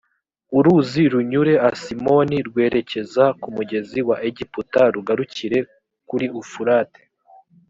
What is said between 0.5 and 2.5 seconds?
uruzi runyure asimoni